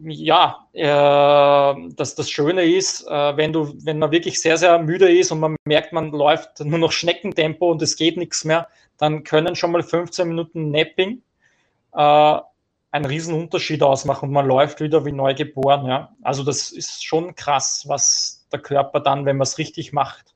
[0.05, 5.11] ja, äh, dass das Schöne ist, äh, wenn du, wenn man wirklich sehr, sehr müde
[5.11, 9.23] ist und man merkt, man läuft nur noch Schneckentempo und es geht nichts mehr, dann
[9.23, 11.21] können schon mal 15 Minuten Napping
[11.93, 12.39] äh,
[12.91, 15.85] einen riesen Unterschied ausmachen und man läuft wieder wie neu geboren.
[15.85, 16.15] Ja?
[16.21, 20.35] Also das ist schon krass, was der Körper dann, wenn man es richtig macht,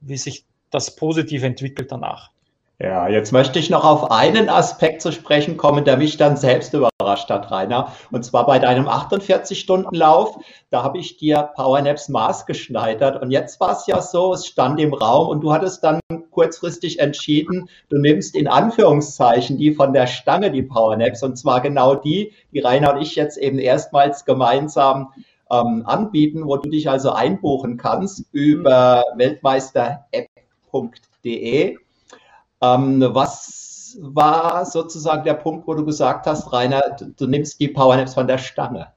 [0.00, 2.32] wie sich das positiv entwickelt danach.
[2.78, 6.74] Ja, jetzt möchte ich noch auf einen Aspekt zu sprechen kommen, der mich dann selbst
[6.74, 7.90] überrascht hat, Rainer.
[8.12, 13.22] Und zwar bei deinem 48-Stunden-Lauf, da habe ich dir Powernaps maßgeschneidert.
[13.22, 16.98] Und jetzt war es ja so, es stand im Raum und du hattest dann kurzfristig
[16.98, 22.34] entschieden, du nimmst in Anführungszeichen die von der Stange, die Powernaps, und zwar genau die,
[22.52, 25.14] die Rainer und ich jetzt eben erstmals gemeinsam
[25.50, 31.78] ähm, anbieten, wo du dich also einbuchen kannst über weltmeister-app.de
[32.60, 37.68] Ähm, was war sozusagen der Punkt, wo du gesagt hast, Rainer, du, du nimmst die
[37.68, 38.92] Powernaps von der Stange?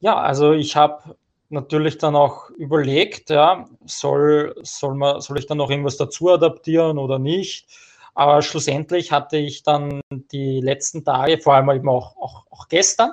[0.00, 1.16] Ja, also ich habe
[1.48, 6.98] natürlich dann auch überlegt, ja, soll, soll, man, soll ich dann noch irgendwas dazu adaptieren
[6.98, 7.66] oder nicht?
[8.14, 13.12] Aber schlussendlich hatte ich dann die letzten Tage, vor allem eben auch, auch, auch gestern,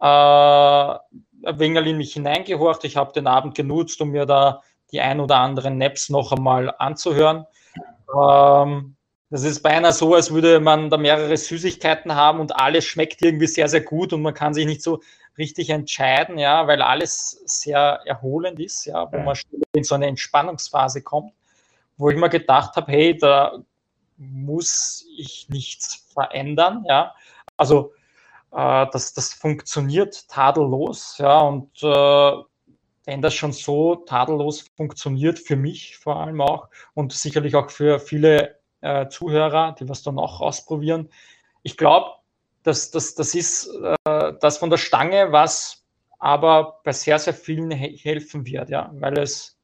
[0.00, 2.84] äh, ein wenig in mich hineingehorcht.
[2.84, 6.74] Ich habe den Abend genutzt, um mir da die ein oder anderen Naps noch einmal
[6.78, 7.46] anzuhören.
[8.12, 8.96] Ähm,
[9.30, 13.46] das ist beinahe so, als würde man da mehrere Süßigkeiten haben und alles schmeckt irgendwie
[13.46, 15.00] sehr, sehr gut und man kann sich nicht so
[15.38, 19.36] richtig entscheiden, ja, weil alles sehr erholend ist, ja, wo man
[19.72, 21.32] in so eine Entspannungsphase kommt,
[21.96, 23.58] wo ich mir gedacht habe, hey, da
[24.16, 27.14] muss ich nichts verändern, ja.
[27.56, 27.92] Also
[28.52, 32.44] äh, das, das funktioniert tadellos, ja, und äh,
[33.04, 37.98] wenn das schon so tadellos funktioniert, für mich vor allem auch und sicherlich auch für
[37.98, 41.08] viele äh, Zuhörer, die was dann auch ausprobieren.
[41.62, 42.10] Ich glaube,
[42.62, 43.68] dass das, das ist
[44.06, 45.84] äh, das von der Stange, was
[46.18, 49.58] aber bei sehr, sehr vielen he helfen wird, ja, weil es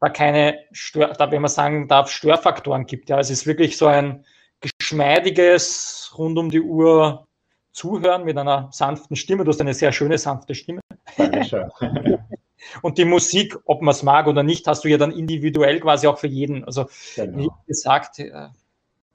[0.00, 3.08] da keine, Stör da, wenn man sagen darf, Störfaktoren gibt.
[3.08, 4.24] Ja, es ist wirklich so ein
[4.60, 7.26] geschmeidiges, rund um die Uhr
[7.70, 9.44] Zuhören mit einer sanften Stimme.
[9.44, 10.80] Du hast eine sehr schöne, sanfte Stimme.
[12.80, 16.06] Und die Musik, ob man es mag oder nicht, hast du ja dann individuell quasi
[16.06, 16.64] auch für jeden.
[16.64, 17.38] Also genau.
[17.38, 18.48] wie gesagt, äh,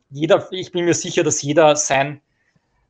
[0.09, 2.21] jeder, ich bin mir sicher, dass jeder sein,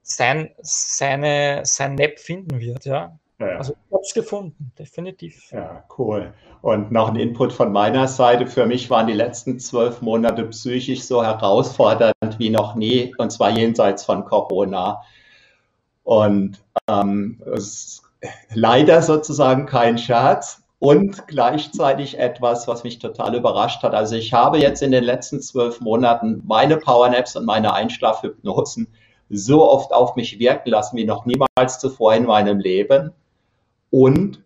[0.01, 3.17] sein, seine, sein Nap finden wird, ja.
[3.39, 3.47] ja.
[3.57, 5.51] Also ich habe es gefunden, definitiv.
[5.51, 6.33] Ja, cool.
[6.61, 8.47] Und noch ein Input von meiner Seite.
[8.47, 13.51] Für mich waren die letzten zwölf Monate psychisch so herausfordernd wie noch nie, und zwar
[13.51, 15.01] jenseits von Corona.
[16.03, 18.01] Und ähm, es
[18.53, 23.93] leider sozusagen kein Scherz und gleichzeitig etwas, was mich total überrascht hat.
[23.93, 28.87] Also ich habe jetzt in den letzten zwölf Monaten meine Powernaps und meine Einschlafhypnosen
[29.29, 33.11] so oft auf mich wirken lassen wie noch niemals zuvor in meinem Leben.
[33.89, 34.43] Und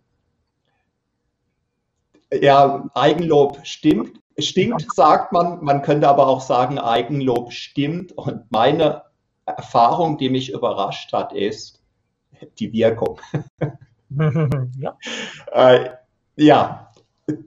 [2.32, 5.62] ja, Eigenlob stimmt, stinkt, sagt man.
[5.62, 8.12] Man könnte aber auch sagen, Eigenlob stimmt.
[8.12, 9.02] Und meine
[9.44, 11.81] Erfahrung, die mich überrascht hat, ist
[12.58, 13.20] die Wirkung.
[14.78, 14.96] ja.
[15.52, 15.90] Äh,
[16.36, 16.92] ja,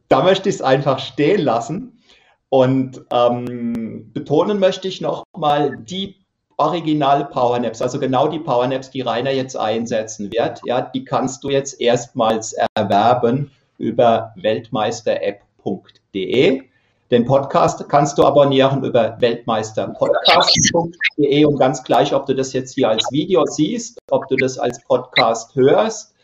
[0.07, 2.01] da möchte ich es einfach stehen lassen.
[2.49, 6.15] Und ähm, betonen möchte ich nochmal die
[6.57, 11.49] originale Powernaps, also genau die Powernaps, die Rainer jetzt einsetzen wird, ja, die kannst du
[11.49, 16.63] jetzt erstmals erwerben über weltmeisterapp.de.
[17.11, 22.89] Den Podcast kannst du abonnieren über weltmeisterpodcast.de und ganz gleich, ob du das jetzt hier
[22.89, 26.15] als Video siehst, ob du das als Podcast hörst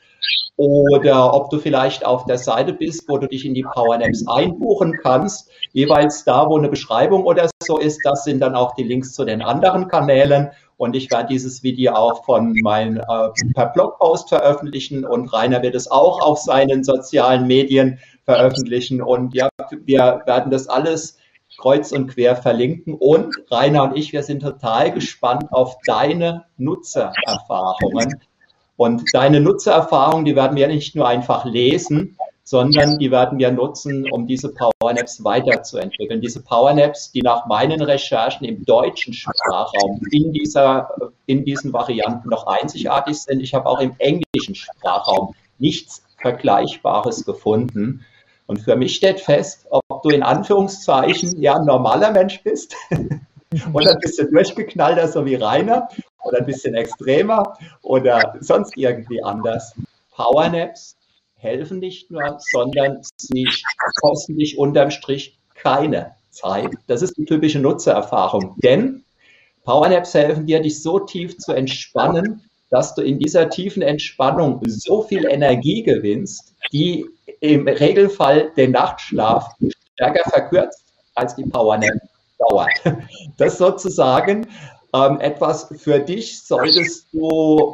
[0.56, 4.98] oder ob du vielleicht auf der Seite bist, wo du dich in die Powernaps einbuchen
[5.04, 5.51] kannst.
[5.73, 9.25] Jeweils da, wo eine Beschreibung oder so ist, das sind dann auch die Links zu
[9.25, 10.49] den anderen Kanälen.
[10.77, 15.75] Und ich werde dieses Video auch von meinem äh, per Blogpost veröffentlichen und Rainer wird
[15.75, 19.01] es auch auf seinen sozialen Medien veröffentlichen.
[19.01, 19.49] Und ja,
[19.86, 21.17] wir werden das alles
[21.57, 22.95] kreuz und quer verlinken.
[22.95, 28.21] Und Rainer und ich, wir sind total gespannt auf deine Nutzererfahrungen
[28.81, 34.10] und deine Nutzererfahrung, die werden wir nicht nur einfach lesen, sondern die werden wir nutzen,
[34.12, 36.21] um diese Powernaps weiterzuentwickeln.
[36.21, 40.89] Diese Powernaps, die nach meinen Recherchen im deutschen Sprachraum in, dieser,
[41.27, 43.41] in diesen Varianten noch einzigartig sind.
[43.41, 48.06] Ich habe auch im englischen Sprachraum nichts Vergleichbares gefunden.
[48.47, 52.75] Und für mich steht fest, ob du in Anführungszeichen ja ein normaler Mensch bist
[53.73, 55.88] oder ein bisschen durchgeknallter, so wie Rainer,
[56.23, 59.73] oder ein bisschen extremer oder sonst irgendwie anders.
[60.12, 60.97] Powernaps
[61.41, 63.47] helfen nicht nur, sondern sie
[63.99, 66.69] kosten dich unterm Strich keine Zeit.
[66.88, 68.56] Das ist die typische Nutzererfahrung.
[68.63, 69.04] Denn
[69.63, 75.01] Powernaps helfen dir, dich so tief zu entspannen, dass du in dieser tiefen Entspannung so
[75.01, 77.06] viel Energie gewinnst, die
[77.41, 79.49] im Regelfall den Nachtschlaf
[79.93, 81.99] stärker verkürzt als die Powernap
[82.38, 82.69] dauert.
[83.38, 84.47] Das sozusagen
[84.93, 87.73] ähm, etwas für dich solltest du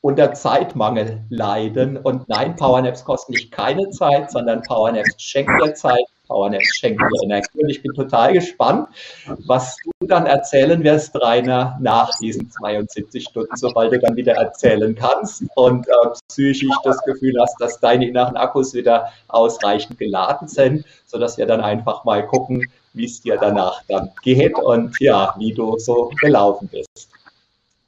[0.00, 1.96] unter Zeitmangel leiden.
[1.96, 7.24] Und nein, Powernaps kosten dich keine Zeit, sondern Powernaps schenken dir Zeit, Powernaps schenken dir
[7.24, 7.60] Energie.
[7.60, 8.88] Und ich bin total gespannt,
[9.46, 14.94] was du dann erzählen wirst, Rainer, nach diesen 72 Stunden, sobald du dann wieder erzählen
[14.94, 15.92] kannst und äh,
[16.28, 21.60] psychisch das Gefühl hast, dass deine inneren Akkus wieder ausreichend geladen sind, sodass wir dann
[21.60, 26.68] einfach mal gucken, wie es dir danach dann geht und ja, wie du so gelaufen
[26.68, 27.08] bist.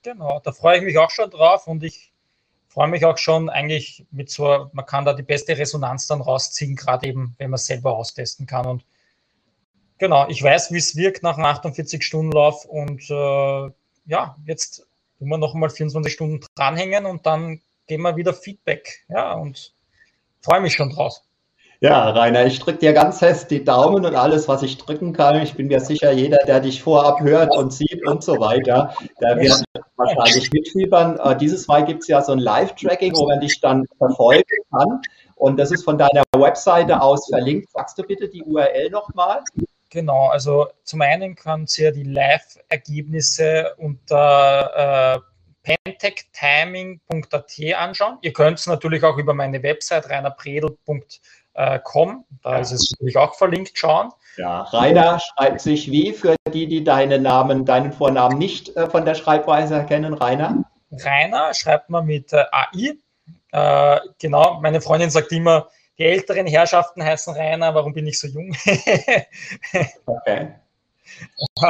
[0.02, 2.12] Genau, da freue ich mich auch schon drauf und ich
[2.68, 6.76] freue mich auch schon eigentlich mit so, man kann da die beste Resonanz dann rausziehen,
[6.76, 8.66] gerade eben, wenn man selber austesten kann.
[8.66, 8.84] Und
[10.00, 13.70] Genau, ich weiß, wie es wirkt nach einem 48-Stunden-Lauf und äh,
[14.06, 14.86] ja, jetzt
[15.18, 19.04] tun wir noch mal 24 Stunden dranhängen und dann geben wir wieder Feedback.
[19.10, 19.74] Ja, und
[20.40, 21.20] freue mich schon drauf.
[21.82, 25.40] Ja, Rainer, ich drücke dir ganz fest die Daumen und alles, was ich drücken kann.
[25.40, 29.38] Ich bin mir sicher, jeder, der dich vorab hört und sieht und so weiter, der
[29.38, 29.64] wird
[29.96, 31.18] wahrscheinlich mitfiebern.
[31.18, 35.00] Äh, dieses Mal gibt es ja so ein Live-Tracking, wo man dich dann verfolgen kann.
[35.36, 37.70] Und das ist von deiner Webseite aus verlinkt.
[37.70, 39.42] Sagst du bitte die URL nochmal?
[39.88, 45.20] Genau, also zum einen könnt ihr die Live-Ergebnisse unter äh,
[45.62, 48.18] pentectiming.at anschauen.
[48.22, 50.08] Ihr könnt es natürlich auch über meine Website
[51.54, 54.10] reinerpredel.com, da ist es natürlich auch verlinkt, schauen.
[54.36, 59.04] Ja, Rainer schreibt sich wie für die, die deinen Namen, deinen Vornamen nicht äh, von
[59.04, 60.64] der Schreibweise erkennen, Rainer?
[60.92, 62.96] Rainer schreibt man mit äh, AI.
[63.52, 68.28] Äh, genau, meine Freundin sagt immer, die älteren Herrschaften heißen Rainer, warum bin ich so
[68.28, 68.54] jung?
[70.06, 70.54] okay.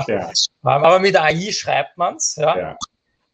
[0.06, 0.30] Ja.
[0.62, 2.36] Aber mit AI schreibt man es.
[2.36, 2.56] Ja.
[2.56, 2.76] ja.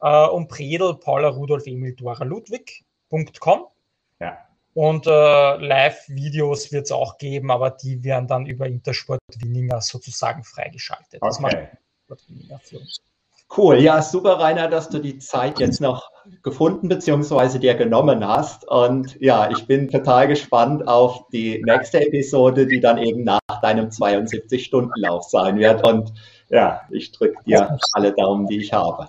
[0.01, 3.67] Äh, und Predel, Paula, Rudolf, Emil, Dora, Ludwig.com.
[4.77, 5.11] Und äh,
[5.57, 11.23] Live-Videos wird es auch geben, aber die werden dann über Intersport Winninger sozusagen freigeschaltet.
[11.23, 11.27] Okay.
[11.27, 13.01] Das macht Intersport Winninger für uns.
[13.57, 16.11] Cool, ja, super, Rainer, dass du die Zeit jetzt noch
[16.43, 17.59] gefunden bzw.
[17.59, 18.69] dir genommen hast.
[18.69, 23.89] Und ja, ich bin total gespannt auf die nächste Episode, die dann eben nach deinem
[23.89, 25.87] 72-Stunden-Lauf sein wird.
[25.87, 26.13] Und
[26.51, 29.09] ja, ich drücke dir alle Daumen, die ich habe.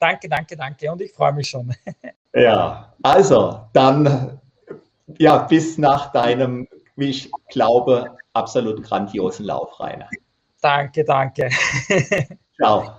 [0.00, 0.90] Danke, danke, danke.
[0.90, 1.72] Und ich freue mich schon.
[2.36, 4.40] Ja, also dann
[5.18, 10.08] ja, bis nach deinem, wie ich glaube, absolut grandiosen Lauf, Rainer.
[10.60, 11.50] Danke, danke.
[12.56, 12.96] Ciao.